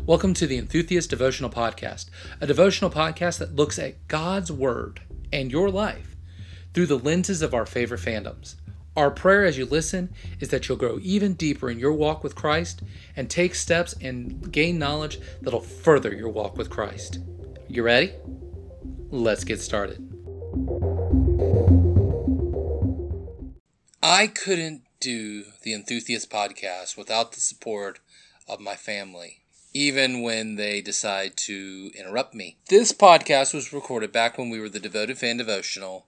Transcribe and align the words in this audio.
Welcome 0.00 0.34
to 0.34 0.46
the 0.46 0.56
Enthusiast 0.56 1.10
Devotional 1.10 1.50
Podcast, 1.50 2.06
a 2.40 2.46
devotional 2.46 2.90
podcast 2.90 3.38
that 3.38 3.54
looks 3.54 3.78
at 3.78 4.08
God's 4.08 4.50
Word 4.50 5.02
and 5.32 5.52
your 5.52 5.70
life 5.70 6.16
through 6.72 6.86
the 6.86 6.98
lenses 6.98 7.42
of 7.42 7.54
our 7.54 7.66
favorite 7.66 8.00
fandoms. 8.00 8.56
Our 8.96 9.10
prayer 9.10 9.44
as 9.44 9.58
you 9.58 9.66
listen 9.66 10.12
is 10.40 10.48
that 10.48 10.66
you'll 10.66 10.78
grow 10.78 10.98
even 11.02 11.34
deeper 11.34 11.70
in 11.70 11.78
your 11.78 11.92
walk 11.92 12.24
with 12.24 12.34
Christ 12.34 12.82
and 13.16 13.30
take 13.30 13.54
steps 13.54 13.94
and 14.00 14.50
gain 14.50 14.78
knowledge 14.78 15.20
that'll 15.42 15.60
further 15.60 16.12
your 16.12 16.30
walk 16.30 16.56
with 16.56 16.70
Christ. 16.70 17.20
You 17.68 17.82
ready? 17.84 18.12
Let's 19.10 19.44
get 19.44 19.60
started. 19.60 19.98
I 24.02 24.26
couldn't 24.26 24.82
do 25.00 25.44
the 25.62 25.74
Enthusiast 25.74 26.30
podcast 26.30 26.96
without 26.96 27.32
the 27.32 27.40
support 27.40 28.00
of 28.48 28.58
my 28.58 28.74
family, 28.74 29.41
even 29.74 30.20
when 30.22 30.56
they 30.56 30.80
decide 30.80 31.36
to 31.36 31.90
interrupt 31.98 32.34
me. 32.34 32.56
This 32.68 32.92
podcast 32.92 33.54
was 33.54 33.72
recorded 33.72 34.12
back 34.12 34.36
when 34.36 34.50
we 34.50 34.60
were 34.60 34.68
the 34.68 34.80
Devoted 34.80 35.18
Fan 35.18 35.38
Devotional, 35.38 36.06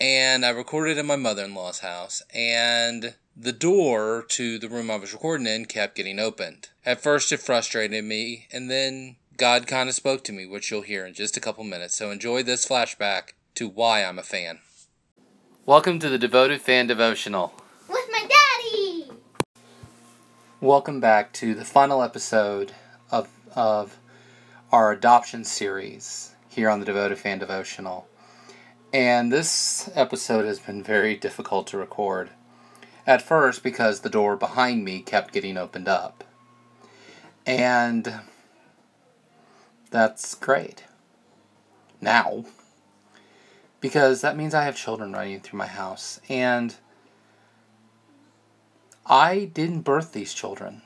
and 0.00 0.44
I 0.44 0.50
recorded 0.50 0.98
in 0.98 1.06
my 1.06 1.16
mother 1.16 1.44
in 1.44 1.54
law's 1.54 1.80
house, 1.80 2.22
and 2.34 3.14
the 3.36 3.52
door 3.52 4.24
to 4.30 4.58
the 4.58 4.68
room 4.68 4.90
I 4.90 4.96
was 4.96 5.12
recording 5.12 5.46
in 5.46 5.66
kept 5.66 5.94
getting 5.94 6.18
opened. 6.18 6.68
At 6.84 7.00
first, 7.00 7.32
it 7.32 7.40
frustrated 7.40 8.04
me, 8.04 8.48
and 8.52 8.70
then 8.70 9.16
God 9.36 9.66
kind 9.66 9.88
of 9.88 9.94
spoke 9.94 10.24
to 10.24 10.32
me, 10.32 10.46
which 10.46 10.70
you'll 10.70 10.82
hear 10.82 11.06
in 11.06 11.14
just 11.14 11.36
a 11.36 11.40
couple 11.40 11.62
minutes. 11.62 11.96
So 11.96 12.10
enjoy 12.10 12.42
this 12.42 12.66
flashback 12.66 13.34
to 13.54 13.68
why 13.68 14.02
I'm 14.02 14.18
a 14.18 14.22
fan. 14.22 14.60
Welcome 15.64 15.98
to 16.00 16.08
the 16.08 16.18
Devoted 16.18 16.60
Fan 16.60 16.86
Devotional. 16.86 17.52
With 17.88 18.08
my 18.10 18.26
daddy! 18.26 19.10
Welcome 20.60 21.00
back 21.00 21.32
to 21.34 21.54
the 21.54 21.64
final 21.64 22.02
episode 22.02 22.72
of, 23.10 23.28
of 23.54 23.98
our 24.72 24.92
adoption 24.92 25.44
series 25.44 26.34
here 26.48 26.68
on 26.70 26.80
the 26.80 26.86
Devoted 26.86 27.18
Fan 27.18 27.38
Devotional. 27.38 28.08
And 28.92 29.32
this 29.32 29.90
episode 29.94 30.44
has 30.44 30.58
been 30.58 30.82
very 30.82 31.16
difficult 31.16 31.66
to 31.68 31.78
record. 31.78 32.30
At 33.06 33.22
first, 33.22 33.62
because 33.62 34.00
the 34.00 34.10
door 34.10 34.36
behind 34.36 34.84
me 34.84 35.00
kept 35.00 35.32
getting 35.32 35.56
opened 35.56 35.88
up. 35.88 36.24
And 37.44 38.20
that's 39.90 40.34
great. 40.34 40.84
Now. 42.00 42.44
Because 43.80 44.22
that 44.22 44.36
means 44.36 44.54
I 44.54 44.64
have 44.64 44.76
children 44.76 45.12
running 45.12 45.40
through 45.40 45.58
my 45.58 45.66
house. 45.66 46.20
And 46.28 46.74
I 49.04 49.50
didn't 49.52 49.82
birth 49.82 50.12
these 50.12 50.34
children. 50.34 50.82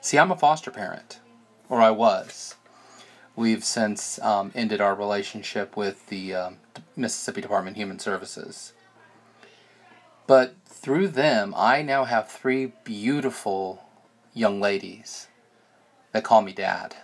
See, 0.00 0.18
I'm 0.18 0.30
a 0.30 0.36
foster 0.36 0.70
parent, 0.70 1.20
or 1.68 1.80
I 1.80 1.90
was. 1.90 2.54
We've 3.36 3.64
since 3.64 4.20
um, 4.20 4.52
ended 4.54 4.80
our 4.80 4.94
relationship 4.94 5.76
with 5.76 6.06
the 6.08 6.34
um, 6.34 6.56
Mississippi 6.96 7.40
Department 7.40 7.76
of 7.76 7.80
Human 7.80 7.98
Services. 7.98 8.72
But 10.26 10.54
through 10.66 11.08
them, 11.08 11.54
I 11.56 11.82
now 11.82 12.04
have 12.04 12.28
three 12.28 12.72
beautiful 12.84 13.84
young 14.34 14.60
ladies 14.60 15.28
that 16.12 16.24
call 16.24 16.42
me 16.42 16.52
dad. 16.52 16.96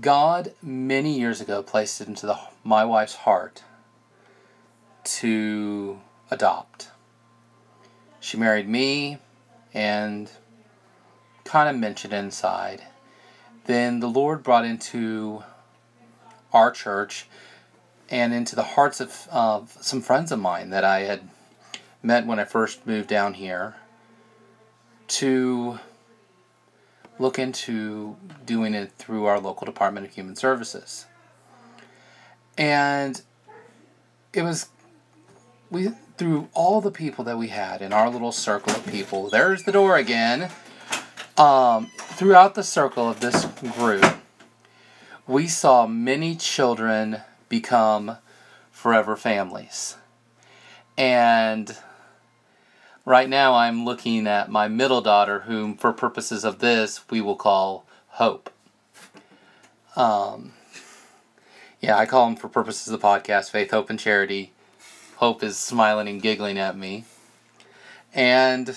God, 0.00 0.54
many 0.62 1.18
years 1.18 1.40
ago, 1.40 1.62
placed 1.62 2.00
it 2.00 2.08
into 2.08 2.26
the, 2.26 2.38
my 2.64 2.84
wife's 2.84 3.16
heart 3.16 3.62
to 5.04 6.00
adopt. 6.30 6.91
She 8.32 8.38
married 8.38 8.66
me 8.66 9.18
and 9.74 10.30
kind 11.44 11.68
of 11.68 11.76
mentioned 11.76 12.14
inside. 12.14 12.80
Then 13.66 14.00
the 14.00 14.06
Lord 14.06 14.42
brought 14.42 14.64
into 14.64 15.44
our 16.50 16.70
church 16.70 17.26
and 18.08 18.32
into 18.32 18.56
the 18.56 18.62
hearts 18.62 19.02
of 19.02 19.28
uh, 19.30 19.60
some 19.82 20.00
friends 20.00 20.32
of 20.32 20.38
mine 20.38 20.70
that 20.70 20.82
I 20.82 21.00
had 21.00 21.28
met 22.02 22.24
when 22.24 22.38
I 22.38 22.44
first 22.44 22.86
moved 22.86 23.06
down 23.06 23.34
here 23.34 23.74
to 25.08 25.78
look 27.18 27.38
into 27.38 28.16
doing 28.46 28.72
it 28.72 28.92
through 28.92 29.26
our 29.26 29.40
local 29.40 29.66
Department 29.66 30.06
of 30.06 30.14
Human 30.14 30.36
Services. 30.36 31.04
And 32.56 33.20
it 34.32 34.40
was 34.40 34.70
we 35.72 35.88
through 36.18 36.48
all 36.52 36.80
the 36.80 36.90
people 36.90 37.24
that 37.24 37.38
we 37.38 37.48
had 37.48 37.80
in 37.80 37.92
our 37.92 38.10
little 38.10 38.30
circle 38.30 38.72
of 38.72 38.86
people. 38.86 39.30
There's 39.30 39.64
the 39.64 39.72
door 39.72 39.96
again. 39.96 40.50
Um, 41.38 41.90
throughout 41.96 42.54
the 42.54 42.62
circle 42.62 43.08
of 43.08 43.20
this 43.20 43.46
group, 43.76 44.04
we 45.26 45.48
saw 45.48 45.86
many 45.86 46.36
children 46.36 47.22
become 47.48 48.18
forever 48.70 49.16
families. 49.16 49.96
And 50.98 51.76
right 53.06 53.28
now 53.28 53.54
I'm 53.54 53.86
looking 53.86 54.26
at 54.26 54.50
my 54.50 54.68
middle 54.68 55.00
daughter, 55.00 55.40
whom, 55.40 55.76
for 55.76 55.92
purposes 55.92 56.44
of 56.44 56.58
this, 56.58 57.00
we 57.08 57.22
will 57.22 57.36
call 57.36 57.86
Hope. 58.08 58.50
Um, 59.96 60.52
yeah, 61.80 61.96
I 61.96 62.04
call 62.04 62.26
them 62.26 62.36
for 62.36 62.48
purposes 62.48 62.92
of 62.92 63.00
the 63.00 63.06
podcast 63.06 63.50
Faith, 63.50 63.70
Hope, 63.70 63.88
and 63.88 63.98
Charity. 63.98 64.52
Hope 65.22 65.44
is 65.44 65.56
smiling 65.56 66.08
and 66.08 66.20
giggling 66.20 66.58
at 66.58 66.76
me. 66.76 67.04
And 68.12 68.76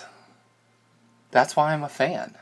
that's 1.32 1.56
why 1.56 1.74
I'm 1.74 1.82
a 1.82 1.90
fan. 1.90 2.36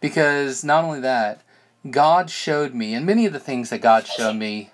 Because 0.00 0.64
not 0.64 0.82
only 0.82 0.98
that, 0.98 1.42
God 1.88 2.28
showed 2.28 2.74
me, 2.74 2.92
and 2.92 3.06
many 3.06 3.24
of 3.24 3.32
the 3.32 3.38
things 3.38 3.70
that 3.70 3.82
God 3.82 4.08
showed 4.08 4.34
me, 4.34 4.70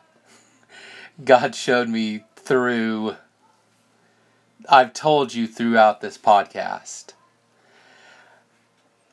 God 1.24 1.54
showed 1.54 1.90
me 1.90 2.24
through, 2.34 3.16
I've 4.70 4.94
told 4.94 5.34
you 5.34 5.46
throughout 5.46 6.00
this 6.00 6.16
podcast. 6.16 7.12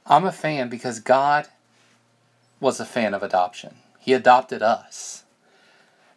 I'm 0.05 0.23
a 0.23 0.31
fan 0.31 0.69
because 0.69 1.01
God 1.01 1.49
was 2.61 2.79
a 2.79 2.85
fan 2.85 3.13
of 3.13 3.23
adoption. 3.23 3.75
He 3.99 4.13
adopted 4.13 4.61
us. 4.61 5.25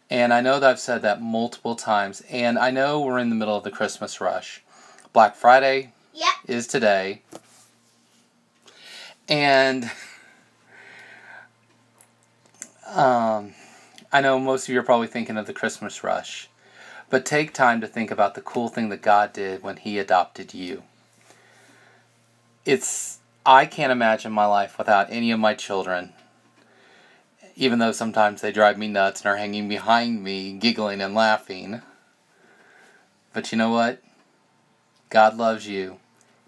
And 0.09 0.33
I 0.33 0.41
know 0.41 0.59
that 0.59 0.69
I've 0.69 0.79
said 0.79 1.01
that 1.01 1.21
multiple 1.21 1.75
times. 1.75 2.21
And 2.29 2.59
I 2.59 2.71
know 2.71 3.01
we're 3.01 3.19
in 3.19 3.29
the 3.29 3.35
middle 3.35 3.57
of 3.57 3.63
the 3.63 3.71
Christmas 3.71 4.21
rush. 4.21 4.61
Black 5.11 5.35
Friday 5.35 5.93
Yep. 6.13 6.33
is 6.47 6.67
today. 6.67 7.21
And 9.27 9.89
um, 12.87 13.53
I 14.11 14.21
know 14.21 14.37
most 14.39 14.67
of 14.67 14.73
you 14.73 14.79
are 14.79 14.83
probably 14.83 15.07
thinking 15.07 15.37
of 15.37 15.47
the 15.47 15.53
Christmas 15.53 16.03
rush. 16.03 16.49
But 17.09 17.25
take 17.25 17.53
time 17.53 17.81
to 17.81 17.87
think 17.87 18.11
about 18.11 18.35
the 18.35 18.41
cool 18.41 18.69
thing 18.69 18.89
that 18.89 19.01
God 19.01 19.33
did 19.33 19.63
when 19.63 19.77
He 19.77 19.99
adopted 19.99 20.53
you. 20.53 20.83
It's, 22.65 23.19
I 23.45 23.65
can't 23.65 23.91
imagine 23.91 24.31
my 24.31 24.45
life 24.45 24.77
without 24.77 25.11
any 25.11 25.31
of 25.31 25.39
my 25.39 25.53
children 25.53 26.13
even 27.55 27.79
though 27.79 27.91
sometimes 27.91 28.41
they 28.41 28.51
drive 28.51 28.77
me 28.77 28.87
nuts 28.87 29.21
and 29.21 29.29
are 29.29 29.37
hanging 29.37 29.67
behind 29.67 30.23
me, 30.23 30.53
giggling 30.53 31.01
and 31.01 31.13
laughing. 31.13 31.81
But 33.33 33.51
you 33.51 33.57
know 33.57 33.69
what? 33.69 34.01
God 35.09 35.37
loves 35.37 35.67
you. 35.67 35.99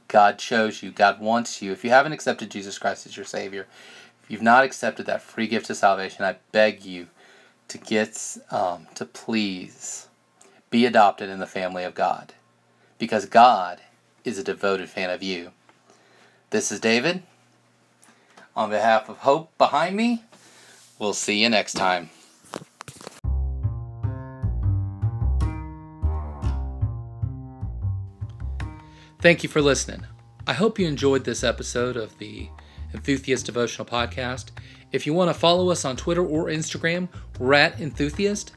God 0.08 0.38
chose 0.38 0.82
you. 0.82 0.92
God 0.92 1.20
wants 1.20 1.62
you. 1.62 1.72
If 1.72 1.84
you 1.84 1.90
haven't 1.90 2.14
accepted 2.14 2.50
Jesus 2.50 2.78
Christ 2.78 3.06
as 3.06 3.18
your 3.18 3.26
Savior, 3.26 3.68
if 4.24 4.32
you've 4.32 4.42
not 4.42 4.64
accepted 4.64 5.06
that 5.06 5.22
free 5.22 5.48
gift 5.48 5.70
of 5.70 5.78
salvation, 5.78 6.26
I 6.26 6.38
beg 6.52 6.84
you 6.84 7.08
to 7.68 7.78
get, 7.78 8.38
um, 8.52 8.88
to 8.96 9.06
please 9.06 10.08
be 10.70 10.86
adopted 10.86 11.30
in 11.30 11.40
the 11.40 11.48
family 11.48 11.84
of 11.84 11.96
God. 11.96 12.34
Because 12.98 13.26
God 13.26 13.82
is 14.24 14.38
a 14.38 14.44
devoted 14.44 14.90
fan 14.90 15.10
of 15.10 15.22
you. 15.22 15.52
This 16.50 16.72
is 16.72 16.80
David. 16.80 17.24
On 18.56 18.70
behalf 18.70 19.10
of 19.10 19.20
Hope 19.20 19.56
behind 19.58 19.96
me, 19.96 20.24
We'll 21.00 21.14
see 21.14 21.42
you 21.42 21.50
next 21.50 21.74
time. 21.74 22.10
Thank 29.22 29.42
you 29.44 29.50
for 29.50 29.62
listening. 29.62 30.06
I 30.46 30.54
hope 30.54 30.78
you 30.78 30.88
enjoyed 30.88 31.24
this 31.24 31.44
episode 31.44 31.98
of 31.98 32.18
the 32.20 32.48
Enthusiast 32.94 33.48
Devotional 33.48 33.86
Podcast. 33.86 34.52
If 34.92 35.08
you 35.08 35.14
want 35.14 35.30
to 35.30 35.34
follow 35.34 35.72
us 35.72 35.84
on 35.84 35.98
Twitter 35.98 36.26
or 36.26 36.46
Instagram, 36.46 37.10
we're 37.40 37.54
at 37.56 37.82
Enthusiast. 37.82 38.54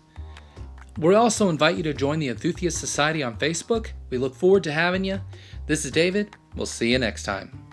We 0.99 1.14
also 1.14 1.49
invite 1.49 1.76
you 1.76 1.82
to 1.85 1.94
join 1.94 2.19
the 2.19 2.29
Enthusiast 2.29 2.79
Society 2.79 3.23
on 3.23 3.38
Facebook. 3.38 3.93
We 4.11 4.19
look 4.19 4.35
forward 4.35 4.64
to 4.64 4.73
having 4.73 5.05
you. 5.05 5.20
This 5.67 5.85
is 5.85 5.90
David. 5.90 6.37
We'll 6.55 6.67
see 6.67 6.93
you 6.93 6.99
next 6.99 7.23
time. 7.23 7.68